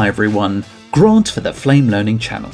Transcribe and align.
Hi 0.00 0.08
everyone, 0.08 0.64
Grant 0.92 1.28
for 1.28 1.42
the 1.42 1.52
Flame 1.52 1.90
Learning 1.90 2.18
channel. 2.18 2.50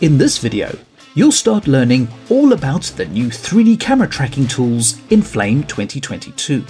In 0.00 0.18
this 0.18 0.38
video, 0.38 0.76
you'll 1.14 1.30
start 1.30 1.68
learning 1.68 2.08
all 2.30 2.52
about 2.52 2.82
the 2.96 3.06
new 3.06 3.28
3D 3.28 3.78
camera 3.78 4.08
tracking 4.08 4.48
tools 4.48 5.00
in 5.10 5.22
Flame 5.22 5.62
2022. 5.62 6.64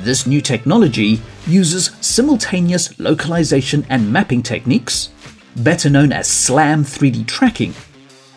This 0.00 0.26
new 0.26 0.42
technology 0.42 1.22
uses 1.46 1.92
simultaneous 2.02 3.00
localization 3.00 3.86
and 3.88 4.12
mapping 4.12 4.42
techniques, 4.42 5.08
better 5.56 5.88
known 5.88 6.12
as 6.12 6.28
SLAM 6.28 6.84
3D 6.84 7.26
tracking, 7.26 7.72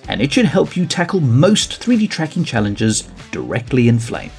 and 0.07 0.21
it 0.21 0.31
should 0.31 0.45
help 0.45 0.77
you 0.77 0.85
tackle 0.85 1.19
most 1.19 1.81
3D 1.81 2.09
tracking 2.09 2.45
challenges 2.45 3.01
directly 3.31 3.89
in 3.89 3.99
Flame. 3.99 4.31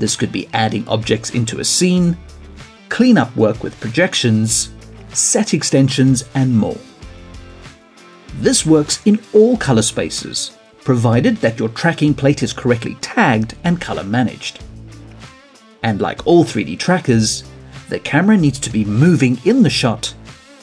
This 0.00 0.16
could 0.16 0.32
be 0.32 0.48
adding 0.52 0.88
objects 0.88 1.30
into 1.30 1.60
a 1.60 1.64
scene, 1.64 2.16
cleanup 2.90 3.34
work 3.34 3.62
with 3.62 3.80
projections, 3.80 4.70
set 5.14 5.54
extensions, 5.54 6.24
and 6.34 6.54
more. 6.54 6.76
This 8.34 8.66
works 8.66 9.00
in 9.06 9.18
all 9.32 9.56
color 9.56 9.82
spaces, 9.82 10.58
provided 10.84 11.38
that 11.38 11.58
your 11.58 11.70
tracking 11.70 12.12
plate 12.14 12.42
is 12.42 12.52
correctly 12.52 12.96
tagged 13.00 13.56
and 13.64 13.80
color 13.80 14.04
managed. 14.04 14.62
And 15.82 16.00
like 16.00 16.26
all 16.26 16.44
3D 16.44 16.78
trackers, 16.78 17.44
the 17.88 17.98
camera 17.98 18.36
needs 18.36 18.58
to 18.60 18.70
be 18.70 18.84
moving 18.84 19.40
in 19.44 19.62
the 19.62 19.70
shot, 19.70 20.14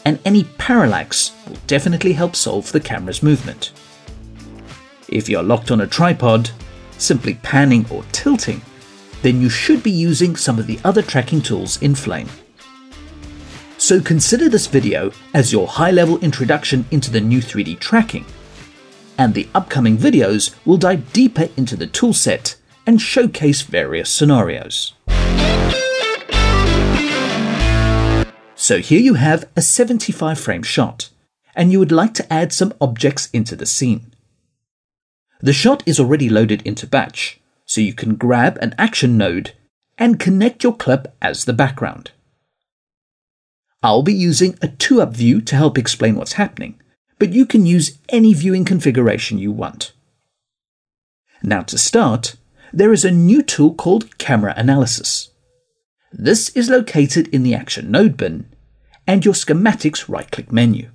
and 0.05 0.19
any 0.23 0.43
parallax 0.57 1.33
will 1.47 1.57
definitely 1.67 2.13
help 2.13 2.35
solve 2.35 2.71
the 2.71 2.79
camera's 2.79 3.23
movement. 3.23 3.71
If 5.09 5.27
you're 5.27 5.43
locked 5.43 5.71
on 5.71 5.81
a 5.81 5.87
tripod, 5.87 6.51
simply 6.97 7.35
panning 7.35 7.85
or 7.89 8.03
tilting 8.11 8.61
then 9.21 9.41
you 9.41 9.49
should 9.49 9.83
be 9.83 9.91
using 9.91 10.35
some 10.35 10.59
of 10.59 10.67
the 10.67 10.79
other 10.83 11.01
tracking 11.01 11.41
tools 11.41 11.81
in 11.81 11.95
Flame. 11.95 12.29
So 13.77 14.01
consider 14.01 14.49
this 14.49 14.67
video 14.67 15.11
as 15.33 15.51
your 15.51 15.67
high-level 15.67 16.19
introduction 16.19 16.85
into 16.91 17.11
the 17.11 17.21
new 17.21 17.39
3D 17.39 17.79
tracking, 17.79 18.25
and 19.17 19.33
the 19.33 19.47
upcoming 19.53 19.97
videos 19.97 20.55
will 20.65 20.77
dive 20.77 21.13
deeper 21.13 21.49
into 21.57 21.75
the 21.75 21.87
toolset 21.87 22.55
and 22.85 23.01
showcase 23.01 23.61
various 23.61 24.09
scenarios. 24.09 24.93
So 28.55 28.79
here 28.79 28.99
you 28.99 29.13
have 29.13 29.47
a 29.55 29.61
75 29.61 30.39
frame 30.39 30.63
shot, 30.63 31.09
and 31.55 31.71
you 31.71 31.79
would 31.79 31.91
like 31.91 32.13
to 32.15 32.33
add 32.33 32.51
some 32.51 32.73
objects 32.81 33.29
into 33.31 33.55
the 33.55 33.65
scene. 33.65 34.13
The 35.39 35.53
shot 35.53 35.83
is 35.85 35.99
already 35.99 36.29
loaded 36.29 36.61
into 36.63 36.87
batch, 36.87 37.39
so 37.67 37.81
you 37.81 37.93
can 37.93 38.15
grab 38.15 38.57
an 38.57 38.73
action 38.79 39.17
node 39.17 39.51
and 39.99 40.19
connect 40.19 40.63
your 40.63 40.75
clip 40.75 41.15
as 41.21 41.45
the 41.45 41.53
background. 41.53 42.11
I'll 43.83 44.01
be 44.01 44.13
using 44.13 44.53
a 44.61 44.67
2-up 44.67 45.13
view 45.13 45.41
to 45.41 45.55
help 45.55 45.77
explain 45.77 46.15
what's 46.15 46.33
happening, 46.33 46.81
but 47.19 47.33
you 47.33 47.45
can 47.45 47.65
use 47.65 47.99
any 48.09 48.33
viewing 48.33 48.65
configuration 48.65 49.37
you 49.37 49.51
want. 49.51 49.91
Now 51.43 51.61
to 51.63 51.77
start, 51.77 52.35
there 52.73 52.91
is 52.91 53.05
a 53.05 53.11
new 53.11 53.43
tool 53.43 53.75
called 53.75 54.17
Camera 54.17 54.53
Analysis. 54.57 55.29
This 56.11 56.49
is 56.49 56.69
located 56.69 57.27
in 57.27 57.43
the 57.43 57.53
Action 57.53 57.91
Node 57.91 58.17
bin 58.17 58.49
and 59.05 59.23
your 59.23 59.33
Schematics 59.33 60.09
right-click 60.09 60.51
menu. 60.51 60.89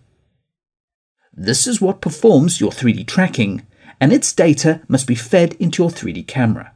This 1.33 1.67
is 1.67 1.81
what 1.81 2.01
performs 2.01 2.61
your 2.61 2.71
3D 2.71 3.07
tracking 3.07 3.67
and 4.03 4.13
its 4.13 4.33
data 4.33 4.81
must 4.89 5.07
be 5.07 5.15
fed 5.15 5.55
into 5.61 5.81
your 5.81 5.89
3D 5.89 6.27
camera. 6.27 6.73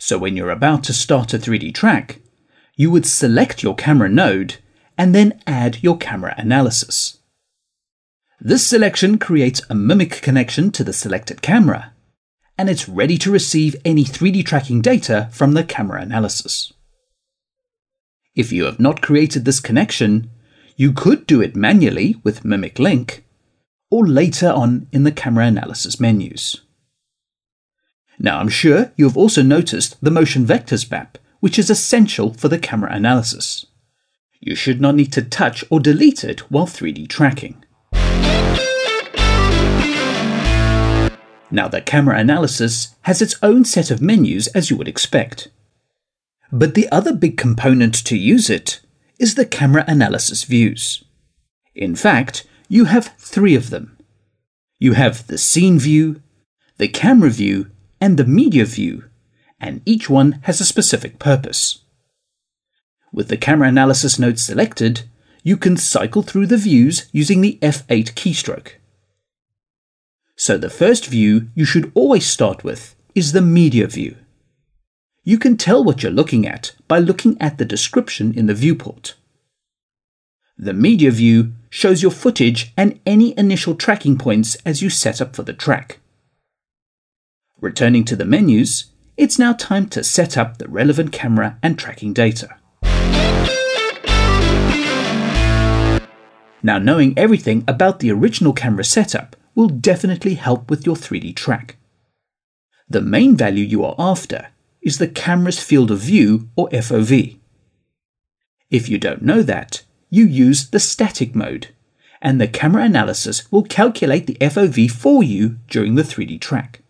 So 0.00 0.18
when 0.18 0.36
you're 0.36 0.50
about 0.50 0.82
to 0.84 0.92
start 0.92 1.32
a 1.32 1.38
3D 1.38 1.72
track, 1.72 2.18
you 2.74 2.90
would 2.90 3.06
select 3.06 3.62
your 3.62 3.76
camera 3.76 4.08
node 4.08 4.56
and 4.98 5.14
then 5.14 5.40
add 5.46 5.80
your 5.80 5.96
camera 5.96 6.34
analysis. 6.36 7.18
This 8.40 8.66
selection 8.66 9.16
creates 9.16 9.62
a 9.70 9.76
mimic 9.76 10.20
connection 10.22 10.72
to 10.72 10.82
the 10.82 10.92
selected 10.92 11.40
camera, 11.40 11.92
and 12.58 12.68
it's 12.68 12.88
ready 12.88 13.16
to 13.18 13.30
receive 13.30 13.76
any 13.84 14.02
3D 14.02 14.44
tracking 14.44 14.82
data 14.82 15.28
from 15.30 15.54
the 15.54 15.62
camera 15.62 16.02
analysis. 16.02 16.72
If 18.34 18.50
you 18.50 18.64
have 18.64 18.80
not 18.80 19.02
created 19.02 19.44
this 19.44 19.60
connection, 19.60 20.30
you 20.74 20.90
could 20.90 21.28
do 21.28 21.40
it 21.40 21.54
manually 21.54 22.16
with 22.24 22.44
Mimic 22.44 22.80
Link, 22.80 23.24
or 23.92 24.06
later 24.06 24.48
on 24.48 24.86
in 24.90 25.04
the 25.04 25.12
camera 25.12 25.44
analysis 25.44 26.00
menus. 26.00 26.62
Now 28.18 28.38
I'm 28.38 28.48
sure 28.48 28.90
you 28.96 29.04
have 29.04 29.18
also 29.18 29.42
noticed 29.42 30.02
the 30.02 30.10
motion 30.10 30.46
vectors 30.46 30.90
map, 30.90 31.18
which 31.40 31.58
is 31.58 31.68
essential 31.68 32.32
for 32.32 32.48
the 32.48 32.58
camera 32.58 32.90
analysis. 32.90 33.66
You 34.40 34.54
should 34.54 34.80
not 34.80 34.94
need 34.94 35.12
to 35.12 35.20
touch 35.20 35.62
or 35.68 35.78
delete 35.78 36.24
it 36.24 36.40
while 36.50 36.66
3D 36.66 37.06
tracking. 37.06 37.62
Now 41.50 41.68
the 41.68 41.82
camera 41.84 42.18
analysis 42.18 42.94
has 43.02 43.20
its 43.20 43.36
own 43.42 43.66
set 43.66 43.90
of 43.90 44.00
menus 44.00 44.46
as 44.48 44.70
you 44.70 44.76
would 44.78 44.88
expect. 44.88 45.48
But 46.50 46.72
the 46.72 46.88
other 46.90 47.12
big 47.12 47.36
component 47.36 47.94
to 48.06 48.16
use 48.16 48.48
it 48.48 48.80
is 49.18 49.34
the 49.34 49.44
camera 49.44 49.84
analysis 49.86 50.44
views. 50.44 51.04
In 51.74 51.94
fact, 51.94 52.46
you 52.72 52.86
have 52.86 53.14
three 53.18 53.54
of 53.54 53.68
them. 53.68 53.98
You 54.78 54.94
have 54.94 55.26
the 55.26 55.36
scene 55.36 55.78
view, 55.78 56.22
the 56.78 56.88
camera 56.88 57.28
view, 57.28 57.70
and 58.00 58.16
the 58.16 58.24
media 58.24 58.64
view, 58.64 59.04
and 59.60 59.82
each 59.84 60.08
one 60.08 60.40
has 60.44 60.58
a 60.58 60.64
specific 60.64 61.18
purpose. 61.18 61.80
With 63.12 63.28
the 63.28 63.36
camera 63.36 63.68
analysis 63.68 64.18
node 64.18 64.38
selected, 64.38 65.02
you 65.42 65.58
can 65.58 65.76
cycle 65.76 66.22
through 66.22 66.46
the 66.46 66.56
views 66.56 67.10
using 67.12 67.42
the 67.42 67.58
F8 67.60 68.14
keystroke. 68.14 68.76
So 70.34 70.56
the 70.56 70.70
first 70.70 71.04
view 71.08 71.48
you 71.54 71.66
should 71.66 71.92
always 71.94 72.26
start 72.26 72.64
with 72.64 72.96
is 73.14 73.32
the 73.32 73.42
media 73.42 73.86
view. 73.86 74.16
You 75.24 75.36
can 75.36 75.58
tell 75.58 75.84
what 75.84 76.02
you're 76.02 76.10
looking 76.10 76.48
at 76.48 76.74
by 76.88 77.00
looking 77.00 77.36
at 77.38 77.58
the 77.58 77.66
description 77.66 78.32
in 78.32 78.46
the 78.46 78.54
viewport. 78.54 79.14
The 80.62 80.72
media 80.72 81.10
view 81.10 81.54
shows 81.70 82.02
your 82.02 82.12
footage 82.12 82.72
and 82.76 83.00
any 83.04 83.36
initial 83.36 83.74
tracking 83.74 84.16
points 84.16 84.54
as 84.64 84.80
you 84.80 84.90
set 84.90 85.20
up 85.20 85.34
for 85.34 85.42
the 85.42 85.52
track. 85.52 85.98
Returning 87.60 88.04
to 88.04 88.14
the 88.14 88.24
menus, 88.24 88.84
it's 89.16 89.40
now 89.40 89.54
time 89.54 89.88
to 89.88 90.04
set 90.04 90.38
up 90.38 90.58
the 90.58 90.68
relevant 90.68 91.10
camera 91.10 91.58
and 91.64 91.76
tracking 91.76 92.12
data. 92.12 92.48
Now 96.62 96.78
knowing 96.78 97.18
everything 97.18 97.64
about 97.66 97.98
the 97.98 98.12
original 98.12 98.52
camera 98.52 98.84
setup 98.84 99.34
will 99.56 99.68
definitely 99.68 100.34
help 100.34 100.70
with 100.70 100.86
your 100.86 100.94
3D 100.94 101.34
track. 101.34 101.76
The 102.88 103.00
main 103.00 103.36
value 103.36 103.64
you 103.64 103.84
are 103.84 103.96
after 103.98 104.50
is 104.80 104.98
the 104.98 105.08
camera's 105.08 105.60
field 105.60 105.90
of 105.90 105.98
view 105.98 106.50
or 106.54 106.68
FOV. 106.68 107.40
If 108.70 108.88
you 108.88 108.98
don't 108.98 109.22
know 109.22 109.42
that, 109.42 109.82
you 110.12 110.26
use 110.26 110.68
the 110.68 110.78
static 110.78 111.34
mode, 111.34 111.68
and 112.20 112.38
the 112.38 112.46
camera 112.46 112.84
analysis 112.84 113.50
will 113.50 113.62
calculate 113.62 114.26
the 114.26 114.36
FOV 114.42 114.90
for 114.90 115.22
you 115.22 115.56
during 115.68 115.94
the 115.94 116.02
3D 116.02 116.38
track. 116.38 116.82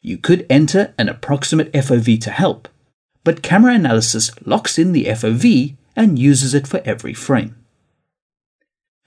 You 0.00 0.16
could 0.16 0.46
enter 0.48 0.94
an 0.96 1.10
approximate 1.10 1.70
FOV 1.74 2.18
to 2.22 2.30
help, 2.30 2.68
but 3.24 3.42
camera 3.42 3.74
analysis 3.74 4.30
locks 4.46 4.78
in 4.78 4.92
the 4.92 5.04
FOV 5.04 5.76
and 5.94 6.18
uses 6.18 6.54
it 6.54 6.66
for 6.66 6.80
every 6.86 7.12
frame. 7.12 7.54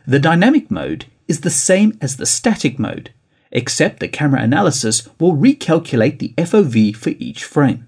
The 0.05 0.19
dynamic 0.19 0.69
mode 0.69 1.07
is 1.27 1.41
the 1.41 1.49
same 1.49 1.97
as 1.99 2.17
the 2.17 2.27
static 2.27 2.77
mode, 2.77 3.11
except 3.51 3.99
the 3.99 4.07
camera 4.07 4.43
analysis 4.43 5.09
will 5.19 5.35
recalculate 5.35 6.19
the 6.19 6.35
FOV 6.37 6.95
for 6.95 7.13
each 7.17 7.43
frame. 7.43 7.87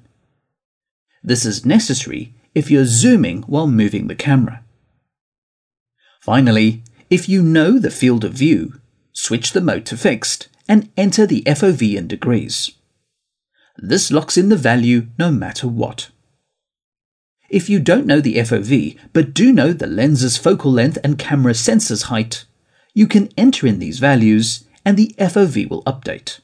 This 1.21 1.45
is 1.45 1.67
necessary 1.67 2.33
if 2.55 2.71
you're 2.71 2.85
zooming 2.85 3.43
while 3.43 3.67
moving 3.67 4.07
the 4.07 4.15
camera. 4.15 4.63
Finally, 6.21 6.83
if 7.09 7.27
you 7.27 7.41
know 7.41 7.79
the 7.79 7.89
field 7.89 8.23
of 8.23 8.33
view, 8.33 8.79
switch 9.11 9.53
the 9.53 9.61
mode 9.61 9.85
to 9.87 9.97
fixed 9.97 10.47
and 10.67 10.89
enter 10.95 11.25
the 11.25 11.41
FOV 11.47 11.97
in 11.97 12.07
degrees. 12.07 12.71
This 13.75 14.11
locks 14.11 14.37
in 14.37 14.49
the 14.49 14.55
value 14.55 15.07
no 15.17 15.31
matter 15.31 15.67
what. 15.67 16.11
If 17.49 17.69
you 17.69 17.79
don't 17.79 18.05
know 18.05 18.21
the 18.21 18.35
FOV, 18.35 18.99
but 19.13 19.33
do 19.33 19.51
know 19.51 19.73
the 19.73 19.87
lens's 19.87 20.37
focal 20.37 20.71
length 20.71 20.99
and 21.03 21.17
camera 21.17 21.55
sensor's 21.55 22.03
height, 22.03 22.45
you 22.93 23.07
can 23.07 23.29
enter 23.35 23.65
in 23.65 23.79
these 23.79 23.97
values 23.97 24.63
and 24.85 24.97
the 24.97 25.15
FOV 25.17 25.69
will 25.69 25.83
update. 25.83 26.39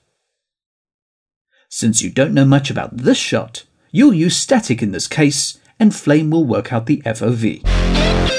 Since 1.69 2.01
you 2.01 2.09
don't 2.09 2.33
know 2.33 2.45
much 2.45 2.71
about 2.71 2.97
this 2.97 3.17
shot, 3.17 3.63
you'll 3.91 4.13
use 4.13 4.35
static 4.35 4.81
in 4.81 4.91
this 4.91 5.07
case, 5.07 5.59
and 5.79 5.93
Flame 5.93 6.31
will 6.31 6.45
work 6.45 6.73
out 6.73 6.87
the 6.87 7.01
FOV. 7.05 8.36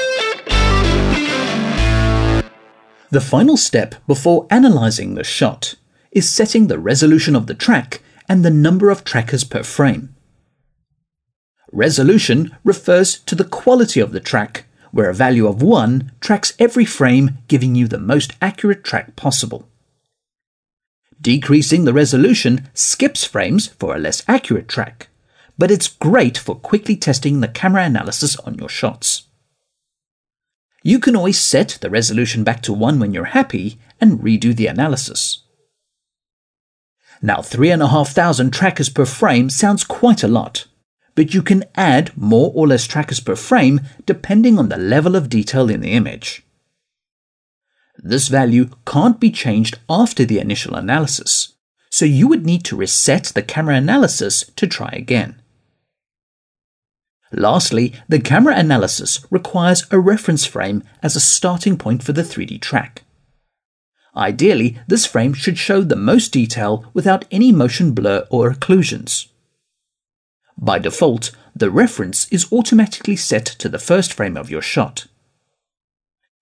The 3.11 3.21
final 3.23 3.57
step 3.57 3.95
before 4.07 4.47
analyzing 4.51 5.15
the 5.15 5.25
shot 5.25 5.77
is 6.13 6.29
setting 6.29 6.67
the 6.67 6.79
resolution 6.79 7.35
of 7.35 7.47
the 7.47 7.55
track 7.55 8.03
and 8.29 8.45
the 8.45 8.51
number 8.51 8.91
of 8.91 9.03
trackers 9.03 9.45
per 9.45 9.63
frame. 9.63 10.15
Resolution 11.73 12.57
refers 12.65 13.19
to 13.21 13.35
the 13.35 13.45
quality 13.45 14.01
of 14.01 14.13
the 14.13 14.21
track, 14.21 14.67
where 14.91 15.09
a 15.09 15.15
value 15.15 15.47
of 15.47 15.63
1 15.63 16.13
tracks 16.21 16.53
every 16.59 16.85
frame, 16.85 17.39
giving 17.47 17.75
you 17.75 17.89
the 17.89 17.99
most 17.99 18.33
accurate 18.43 18.85
track 18.85 19.17
possible. 19.17 19.69
Decreasing 21.21 21.85
the 21.85 21.93
resolution 21.95 22.69
skips 22.75 23.25
frames 23.25 23.69
for 23.69 23.95
a 23.95 23.99
less 23.99 24.23
accurate 24.29 24.69
track, 24.69 25.09
but 25.57 25.71
it's 25.71 25.89
great 25.89 26.37
for 26.37 26.55
quickly 26.55 26.97
testing 26.97 27.41
the 27.41 27.49
camera 27.49 27.85
analysis 27.85 28.37
on 28.41 28.55
your 28.55 28.69
shots. 28.69 29.28
You 30.83 30.99
can 31.01 31.17
always 31.17 31.41
set 31.41 31.79
the 31.81 31.91
resolution 31.91 32.45
back 32.45 32.63
to 32.63 32.73
1 32.73 33.01
when 33.01 33.13
you're 33.13 33.37
happy 33.37 33.79
and 34.01 34.21
redo 34.21 34.55
the 34.55 34.69
analysis. 34.69 35.43
Now 37.21 37.43
3,500 37.43 38.53
trackers 38.53 38.89
per 38.89 39.05
frame 39.05 39.51
sounds 39.51 39.83
quite 39.83 40.23
a 40.23 40.29
lot, 40.29 40.67
but 41.17 41.35
you 41.35 41.43
can 41.43 41.65
add 41.75 42.17
more 42.17 42.53
or 42.55 42.69
less 42.69 42.87
trackers 42.87 43.19
per 43.19 43.35
frame 43.35 43.81
depending 44.07 44.59
on 44.59 44.69
the 44.69 44.77
level 44.77 45.17
of 45.17 45.29
detail 45.29 45.69
in 45.69 45.81
the 45.81 45.93
image. 45.93 46.45
This 47.97 48.29
value 48.29 48.71
can't 48.87 49.19
be 49.19 49.33
changed 49.33 49.81
after 49.91 50.25
the 50.25 50.39
initial 50.39 50.77
analysis, 50.77 51.55
so 51.91 52.05
you 52.05 52.29
would 52.29 52.47
need 52.47 52.65
to 52.67 52.77
reset 52.77 53.25
the 53.25 53.43
camera 53.43 53.75
analysis 53.75 54.45
to 54.55 54.69
try 54.69 54.91
again. 54.91 55.43
Lastly, 57.33 57.95
the 58.09 58.21
camera 58.21 58.57
analysis 58.57 59.25
requires 59.31 59.85
a 59.91 59.99
reference 59.99 60.47
frame 60.47 60.83
as 61.03 61.15
a 61.15 61.21
starting 61.21 61.77
point 61.77 62.03
for 62.03 62.13
the 62.13 62.23
3D 62.23 62.61
track. 62.61 63.05
Ideally, 64.17 64.79
this 64.89 65.07
frame 65.07 65.35
should 65.35 65.59
show 65.59 65.83
the 65.83 65.97
most 65.97 66.33
detail 66.33 66.85
without 66.95 67.25
any 67.31 67.53
motion 67.53 67.93
blur 67.93 68.27
or 68.31 68.51
occlusions. 68.51 69.29
By 70.57 70.79
default, 70.79 71.31
the 71.55 71.71
reference 71.71 72.27
is 72.31 72.51
automatically 72.53 73.17
set 73.17 73.45
to 73.47 73.69
the 73.69 73.79
first 73.79 74.13
frame 74.13 74.37
of 74.37 74.51
your 74.51 74.63
shot. 74.63 75.07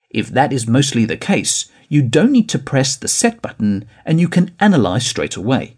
If 0.09 0.29
that 0.31 0.53
is 0.53 0.67
mostly 0.67 1.05
the 1.05 1.17
case, 1.17 1.67
you 1.89 2.03
don't 2.03 2.33
need 2.33 2.49
to 2.51 2.59
press 2.59 2.97
the 2.97 3.09
Set 3.09 3.43
button 3.43 3.87
and 4.05 4.21
you 4.21 4.29
can 4.29 4.55
analyze 4.59 5.07
straight 5.07 5.37
away. 5.37 5.76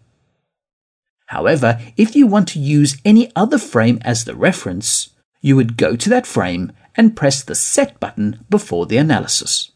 However, 1.29 1.79
if 1.95 2.15
you 2.15 2.25
want 2.25 2.47
to 2.49 2.59
use 2.59 2.97
any 3.05 3.31
other 3.35 3.59
frame 3.59 3.99
as 4.01 4.25
the 4.25 4.35
reference, 4.35 5.09
you 5.41 5.55
would 5.55 5.77
go 5.77 5.95
to 5.95 6.09
that 6.09 6.25
frame 6.25 6.71
and 6.95 7.15
press 7.15 7.43
the 7.43 7.53
Set 7.53 7.99
button 7.99 8.43
before 8.49 8.87
the 8.87 8.97
analysis. 8.97 9.71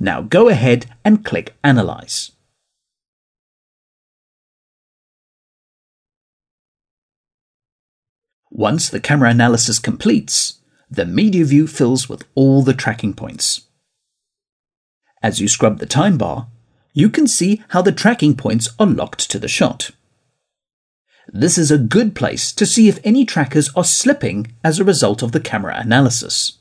Now 0.00 0.20
go 0.20 0.48
ahead 0.48 0.86
and 1.04 1.24
click 1.24 1.54
Analyze. 1.62 2.32
Once 8.50 8.88
the 8.88 9.00
camera 9.00 9.30
analysis 9.30 9.78
completes, 9.78 10.58
the 10.90 11.06
media 11.06 11.44
view 11.44 11.68
fills 11.68 12.08
with 12.08 12.24
all 12.34 12.62
the 12.62 12.74
tracking 12.74 13.14
points. 13.14 13.68
As 15.22 15.40
you 15.40 15.46
scrub 15.46 15.78
the 15.78 15.86
time 15.86 16.18
bar, 16.18 16.48
you 16.92 17.08
can 17.08 17.26
see 17.26 17.62
how 17.68 17.82
the 17.82 17.92
tracking 17.92 18.36
points 18.36 18.68
are 18.78 18.86
locked 18.86 19.30
to 19.30 19.38
the 19.38 19.48
shot. 19.48 19.90
This 21.28 21.56
is 21.56 21.70
a 21.70 21.78
good 21.78 22.14
place 22.14 22.52
to 22.52 22.66
see 22.66 22.88
if 22.88 22.98
any 23.04 23.24
trackers 23.24 23.70
are 23.74 23.84
slipping 23.84 24.52
as 24.62 24.78
a 24.78 24.84
result 24.84 25.22
of 25.22 25.32
the 25.32 25.40
camera 25.40 25.76
analysis. 25.78 26.58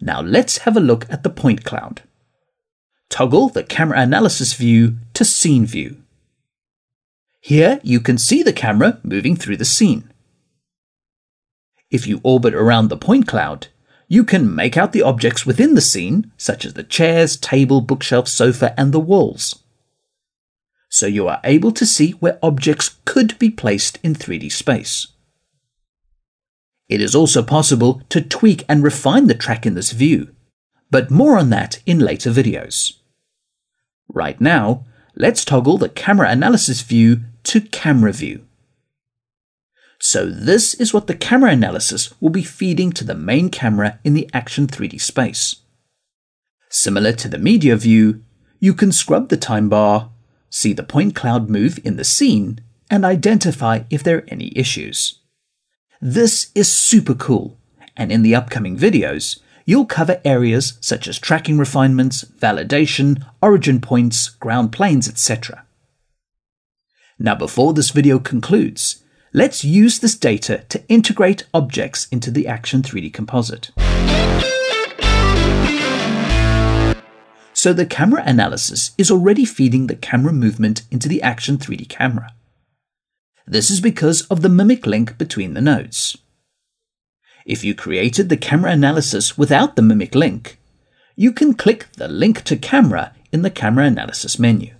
Now 0.00 0.20
let's 0.20 0.58
have 0.58 0.76
a 0.76 0.80
look 0.80 1.10
at 1.10 1.22
the 1.22 1.30
point 1.30 1.64
cloud. 1.64 2.02
Toggle 3.08 3.48
the 3.48 3.64
camera 3.64 4.00
analysis 4.00 4.54
view 4.54 4.96
to 5.14 5.24
scene 5.24 5.66
view. 5.66 6.02
Here 7.40 7.80
you 7.82 8.00
can 8.00 8.18
see 8.18 8.42
the 8.42 8.52
camera 8.52 9.00
moving 9.02 9.36
through 9.36 9.56
the 9.56 9.64
scene. 9.64 10.10
If 11.90 12.06
you 12.06 12.20
orbit 12.22 12.54
around 12.54 12.88
the 12.88 12.96
point 12.96 13.26
cloud, 13.26 13.68
you 14.10 14.24
can 14.24 14.52
make 14.52 14.76
out 14.76 14.90
the 14.90 15.02
objects 15.02 15.46
within 15.46 15.74
the 15.74 15.80
scene, 15.80 16.32
such 16.36 16.64
as 16.64 16.74
the 16.74 16.82
chairs, 16.82 17.36
table, 17.36 17.80
bookshelf, 17.80 18.26
sofa, 18.26 18.74
and 18.76 18.92
the 18.92 18.98
walls. 18.98 19.62
So 20.88 21.06
you 21.06 21.28
are 21.28 21.40
able 21.44 21.70
to 21.70 21.86
see 21.86 22.10
where 22.18 22.40
objects 22.42 22.96
could 23.04 23.38
be 23.38 23.50
placed 23.50 24.00
in 24.02 24.16
3D 24.16 24.50
space. 24.50 25.06
It 26.88 27.00
is 27.00 27.14
also 27.14 27.40
possible 27.40 28.02
to 28.08 28.20
tweak 28.20 28.64
and 28.68 28.82
refine 28.82 29.28
the 29.28 29.34
track 29.34 29.64
in 29.64 29.74
this 29.74 29.92
view, 29.92 30.34
but 30.90 31.12
more 31.12 31.38
on 31.38 31.50
that 31.50 31.80
in 31.86 32.00
later 32.00 32.32
videos. 32.32 32.94
Right 34.12 34.40
now, 34.40 34.86
let's 35.14 35.44
toggle 35.44 35.78
the 35.78 35.88
camera 35.88 36.28
analysis 36.28 36.80
view 36.80 37.20
to 37.44 37.60
camera 37.60 38.12
view. 38.12 38.44
So 40.02 40.30
this 40.30 40.72
is 40.74 40.94
what 40.94 41.06
the 41.06 41.14
camera 41.14 41.52
analysis 41.52 42.18
will 42.22 42.30
be 42.30 42.42
feeding 42.42 42.90
to 42.92 43.04
the 43.04 43.14
main 43.14 43.50
camera 43.50 44.00
in 44.02 44.14
the 44.14 44.30
Action 44.32 44.66
3D 44.66 44.98
space. 44.98 45.56
Similar 46.70 47.12
to 47.12 47.28
the 47.28 47.38
media 47.38 47.76
view, 47.76 48.22
you 48.58 48.72
can 48.72 48.92
scrub 48.92 49.28
the 49.28 49.36
time 49.36 49.68
bar, 49.68 50.10
see 50.48 50.72
the 50.72 50.82
point 50.82 51.14
cloud 51.14 51.50
move 51.50 51.78
in 51.84 51.96
the 51.96 52.04
scene, 52.04 52.60
and 52.88 53.04
identify 53.04 53.80
if 53.90 54.02
there 54.02 54.18
are 54.18 54.28
any 54.28 54.56
issues. 54.56 55.20
This 56.00 56.50
is 56.54 56.72
super 56.72 57.14
cool, 57.14 57.58
and 57.94 58.10
in 58.10 58.22
the 58.22 58.34
upcoming 58.34 58.78
videos, 58.78 59.40
you'll 59.66 59.84
cover 59.84 60.20
areas 60.24 60.78
such 60.80 61.08
as 61.08 61.18
tracking 61.18 61.58
refinements, 61.58 62.24
validation, 62.24 63.22
origin 63.42 63.82
points, 63.82 64.30
ground 64.30 64.72
planes, 64.72 65.08
etc. 65.08 65.66
Now 67.18 67.34
before 67.34 67.74
this 67.74 67.90
video 67.90 68.18
concludes, 68.18 69.04
Let's 69.32 69.64
use 69.64 70.00
this 70.00 70.16
data 70.16 70.64
to 70.70 70.82
integrate 70.88 71.44
objects 71.54 72.08
into 72.10 72.32
the 72.32 72.48
Action 72.48 72.82
3D 72.82 73.12
composite. 73.12 73.70
So 77.52 77.72
the 77.72 77.86
camera 77.86 78.24
analysis 78.26 78.90
is 78.98 79.08
already 79.08 79.44
feeding 79.44 79.86
the 79.86 79.94
camera 79.94 80.32
movement 80.32 80.82
into 80.90 81.08
the 81.08 81.22
Action 81.22 81.58
3D 81.58 81.88
camera. 81.88 82.32
This 83.46 83.70
is 83.70 83.80
because 83.80 84.22
of 84.22 84.42
the 84.42 84.48
mimic 84.48 84.84
link 84.84 85.16
between 85.16 85.54
the 85.54 85.60
nodes. 85.60 86.18
If 87.46 87.62
you 87.62 87.72
created 87.72 88.30
the 88.30 88.36
camera 88.36 88.72
analysis 88.72 89.38
without 89.38 89.76
the 89.76 89.82
mimic 89.82 90.16
link, 90.16 90.58
you 91.14 91.30
can 91.30 91.54
click 91.54 91.86
the 91.92 92.08
link 92.08 92.42
to 92.44 92.56
camera 92.56 93.12
in 93.30 93.42
the 93.42 93.50
camera 93.50 93.84
analysis 93.84 94.40
menu. 94.40 94.74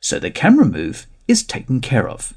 So 0.00 0.20
the 0.20 0.30
camera 0.30 0.66
move 0.66 1.08
is 1.26 1.42
taken 1.42 1.80
care 1.80 2.08
of. 2.08 2.32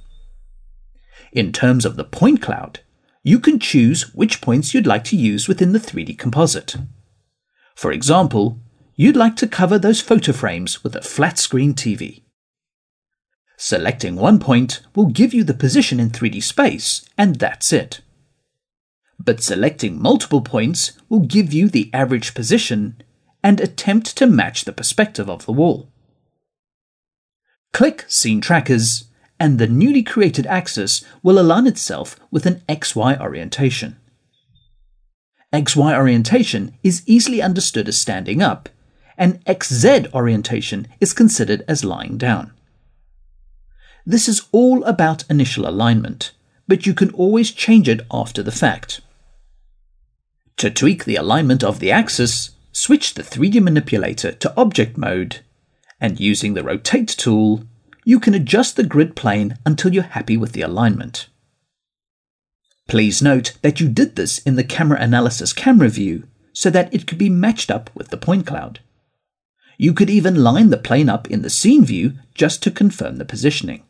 In 1.33 1.51
terms 1.51 1.83
of 1.83 1.95
the 1.95 2.03
point 2.03 2.43
cloud, 2.43 2.81
you 3.23 3.39
can 3.39 3.59
choose 3.59 4.13
which 4.13 4.39
points 4.39 4.73
you'd 4.73 4.85
like 4.85 5.03
to 5.05 5.15
use 5.15 5.47
within 5.47 5.71
the 5.71 5.79
3D 5.79 6.17
composite. 6.17 6.75
For 7.73 7.91
example, 7.91 8.59
you'd 8.95 9.15
like 9.15 9.35
to 9.37 9.47
cover 9.47 9.79
those 9.79 9.99
photo 9.99 10.31
frames 10.31 10.83
with 10.83 10.95
a 10.95 11.01
flat 11.01 11.39
screen 11.39 11.73
TV. 11.73 12.21
Selecting 13.57 14.15
one 14.15 14.39
point 14.39 14.81
will 14.95 15.07
give 15.07 15.33
you 15.33 15.43
the 15.43 15.55
position 15.55 15.99
in 15.99 16.11
3D 16.11 16.43
space, 16.43 17.03
and 17.17 17.37
that's 17.37 17.73
it. 17.73 18.01
But 19.17 19.41
selecting 19.41 19.99
multiple 19.99 20.41
points 20.41 20.91
will 21.09 21.21
give 21.21 21.51
you 21.51 21.67
the 21.67 21.89
average 21.93 22.35
position 22.35 23.01
and 23.41 23.59
attempt 23.59 24.15
to 24.17 24.27
match 24.27 24.65
the 24.65 24.73
perspective 24.73 25.29
of 25.29 25.45
the 25.45 25.51
wall. 25.51 25.89
Click 27.71 28.05
Scene 28.07 28.39
Trackers 28.39 29.05
and 29.43 29.59
the 29.59 29.67
newly 29.67 30.01
created 30.01 30.47
axis 30.47 31.03
will 31.21 31.37
align 31.37 31.67
itself 31.67 32.17
with 32.31 32.45
an 32.45 32.61
XY 32.69 33.19
orientation. 33.19 33.97
XY 35.51 35.97
orientation 35.97 36.73
is 36.81 37.03
easily 37.05 37.41
understood 37.41 37.89
as 37.89 37.97
standing 37.97 38.41
up, 38.41 38.69
and 39.17 39.43
XZ 39.43 40.13
orientation 40.13 40.87
is 41.01 41.11
considered 41.11 41.61
as 41.67 41.83
lying 41.83 42.17
down. 42.17 42.53
This 44.05 44.29
is 44.29 44.47
all 44.53 44.81
about 44.85 45.29
initial 45.29 45.67
alignment, 45.67 46.31
but 46.65 46.85
you 46.85 46.93
can 46.93 47.09
always 47.09 47.51
change 47.51 47.89
it 47.89 47.99
after 48.09 48.41
the 48.41 48.51
fact. 48.63 49.01
To 50.55 50.71
tweak 50.71 51.03
the 51.03 51.17
alignment 51.17 51.65
of 51.65 51.81
the 51.81 51.91
axis, 51.91 52.51
switch 52.71 53.15
the 53.15 53.23
3D 53.23 53.61
manipulator 53.61 54.31
to 54.31 54.53
object 54.55 54.97
mode, 54.97 55.41
and 55.99 56.17
using 56.17 56.53
the 56.53 56.63
rotate 56.63 57.09
tool, 57.09 57.65
you 58.05 58.19
can 58.19 58.33
adjust 58.33 58.75
the 58.75 58.83
grid 58.83 59.15
plane 59.15 59.57
until 59.65 59.93
you're 59.93 60.03
happy 60.03 60.37
with 60.37 60.53
the 60.53 60.61
alignment. 60.61 61.27
Please 62.87 63.21
note 63.21 63.53
that 63.61 63.79
you 63.79 63.87
did 63.87 64.15
this 64.15 64.39
in 64.39 64.55
the 64.55 64.63
camera 64.63 64.99
analysis 64.99 65.53
camera 65.53 65.89
view 65.89 66.27
so 66.51 66.69
that 66.69 66.93
it 66.93 67.07
could 67.07 67.17
be 67.17 67.29
matched 67.29 67.71
up 67.71 67.89
with 67.95 68.09
the 68.09 68.17
point 68.17 68.45
cloud. 68.45 68.79
You 69.77 69.93
could 69.93 70.09
even 70.09 70.43
line 70.43 70.69
the 70.69 70.77
plane 70.77 71.09
up 71.09 71.29
in 71.31 71.41
the 71.41 71.49
scene 71.49 71.85
view 71.85 72.13
just 72.35 72.61
to 72.63 72.71
confirm 72.71 73.17
the 73.17 73.25
positioning. 73.25 73.83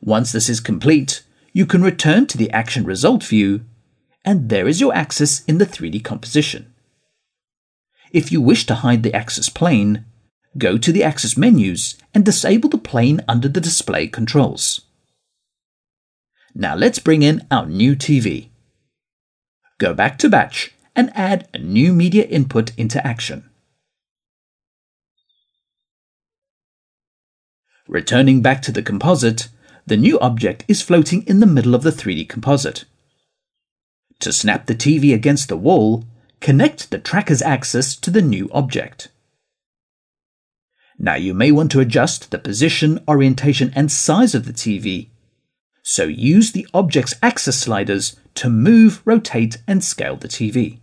Once 0.00 0.32
this 0.32 0.48
is 0.48 0.60
complete, 0.60 1.22
you 1.52 1.66
can 1.66 1.82
return 1.82 2.26
to 2.26 2.38
the 2.38 2.50
action 2.50 2.84
result 2.84 3.24
view, 3.24 3.62
and 4.24 4.48
there 4.48 4.68
is 4.68 4.80
your 4.80 4.94
axis 4.94 5.44
in 5.44 5.58
the 5.58 5.66
3D 5.66 6.04
composition. 6.04 6.72
If 8.12 8.30
you 8.30 8.40
wish 8.40 8.66
to 8.66 8.76
hide 8.76 9.02
the 9.02 9.14
axis 9.14 9.48
plane, 9.48 10.04
go 10.58 10.76
to 10.78 10.92
the 10.92 11.04
Axis 11.04 11.36
menus 11.36 11.96
and 12.14 12.24
disable 12.24 12.68
the 12.68 12.78
plane 12.78 13.20
under 13.28 13.48
the 13.48 13.60
display 13.60 14.06
controls. 14.06 14.82
Now 16.54 16.74
let's 16.74 16.98
bring 16.98 17.22
in 17.22 17.46
our 17.50 17.66
new 17.66 17.94
TV. 17.94 18.48
Go 19.78 19.94
back 19.94 20.18
to 20.18 20.28
batch 20.28 20.74
and 20.96 21.10
add 21.14 21.48
a 21.54 21.58
new 21.58 21.92
media 21.92 22.24
input 22.24 22.76
into 22.76 23.04
action. 23.06 23.48
Returning 27.86 28.42
back 28.42 28.62
to 28.62 28.72
the 28.72 28.82
composite, 28.82 29.48
the 29.86 29.96
new 29.96 30.18
object 30.20 30.64
is 30.68 30.82
floating 30.82 31.22
in 31.26 31.40
the 31.40 31.46
middle 31.46 31.74
of 31.74 31.82
the 31.82 31.90
3D 31.90 32.28
composite. 32.28 32.84
To 34.20 34.32
snap 34.32 34.66
the 34.66 34.74
TV 34.74 35.14
against 35.14 35.48
the 35.48 35.56
wall, 35.56 36.04
connect 36.40 36.90
the 36.90 36.98
tracker's 36.98 37.42
axis 37.42 37.96
to 37.96 38.10
the 38.10 38.22
new 38.22 38.50
object. 38.52 39.08
Now 41.02 41.14
you 41.14 41.32
may 41.32 41.50
want 41.50 41.70
to 41.72 41.80
adjust 41.80 42.30
the 42.30 42.38
position, 42.38 43.02
orientation 43.08 43.72
and 43.74 43.90
size 43.90 44.34
of 44.34 44.44
the 44.44 44.52
TV, 44.52 45.08
so 45.82 46.04
use 46.04 46.52
the 46.52 46.68
object's 46.74 47.14
axis 47.22 47.58
sliders 47.58 48.20
to 48.34 48.50
move, 48.50 49.00
rotate 49.06 49.62
and 49.66 49.82
scale 49.82 50.16
the 50.16 50.28
TV. 50.28 50.78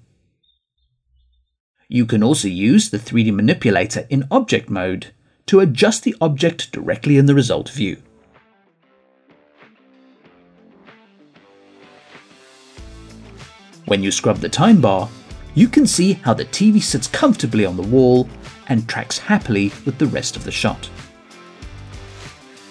You 1.88 2.08
can 2.08 2.24
also 2.24 2.48
use 2.48 2.90
the 2.90 2.98
3D 2.98 3.32
manipulator 3.32 4.08
in 4.10 4.28
object 4.32 4.72
mode 4.72 5.14
to 5.46 5.60
adjust 5.60 6.04
the 6.04 6.16
object 6.20 6.72
directly 6.72 7.18
in 7.18 7.28
the 7.28 7.36
result 7.36 7.70
view. 7.70 8.02
When 13.86 14.02
you 14.02 14.10
scrub 14.10 14.38
the 14.38 14.50
time 14.50 14.82
bar, 14.82 15.10
you 15.58 15.68
can 15.68 15.88
see 15.88 16.14
how 16.14 16.36
the 16.36 16.46
TV 16.46 16.80
sits 16.80 17.08
comfortably 17.08 17.66
on 17.66 17.76
the 17.76 17.82
wall 17.82 18.30
and 18.68 18.88
tracks 18.88 19.18
happily 19.18 19.72
with 19.86 19.98
the 19.98 20.06
rest 20.06 20.36
of 20.36 20.44
the 20.44 20.52
shot. 20.52 20.88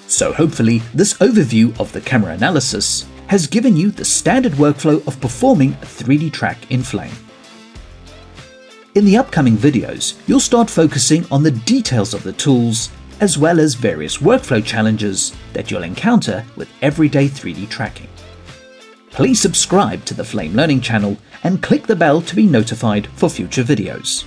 So 0.07 0.33
hopefully 0.33 0.79
this 0.95 1.15
overview 1.15 1.77
of 1.81 1.91
the 1.91 2.01
camera 2.01 2.33
analysis 2.33 3.05
has 3.27 3.49
given 3.49 3.77
you 3.77 3.91
the 3.91 4.05
standard 4.05 4.53
workflow 4.53 5.05
of 5.09 5.21
performing 5.21 5.73
a 5.73 5.85
3D 5.85 6.33
track 6.33 6.71
in 6.71 6.85
Flame. 6.85 7.11
In 8.95 9.05
the 9.05 9.17
upcoming 9.17 9.57
videos, 9.57 10.17
you'll 10.29 10.39
start 10.39 10.71
focusing 10.71 11.27
on 11.33 11.43
the 11.43 11.51
details 11.51 12.15
of 12.15 12.23
the 12.23 12.35
tools 12.35 12.91
as 13.19 13.37
well 13.37 13.59
as 13.59 13.75
various 13.75 14.19
workflow 14.19 14.65
challenges 14.65 15.35
that 15.55 15.73
you'll 15.73 15.83
encounter 15.83 16.45
with 16.55 16.69
everyday 16.83 17.27
3D 17.27 17.69
tracking. 17.69 18.09
Please 19.11 19.41
subscribe 19.41 20.05
to 20.05 20.15
the 20.15 20.23
Flame 20.25 20.55
Learning 20.55 20.81
channel 20.81 21.17
and 21.45 21.63
click 21.63 21.87
the 21.87 21.97
bell 21.97 22.21
to 22.23 22.37
be 22.37 22.47
notified 22.47 23.07
for 23.09 23.29
future 23.29 23.65
videos. 23.65 24.25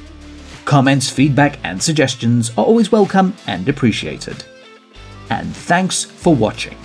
Comments, 0.65 1.09
feedback, 1.09 1.59
and 1.63 1.81
suggestions 1.81 2.51
are 2.51 2.65
always 2.65 2.91
welcome 2.91 3.33
and 3.47 3.67
appreciated. 3.67 4.43
And 5.29 5.55
thanks 5.55 6.03
for 6.03 6.35
watching. 6.35 6.77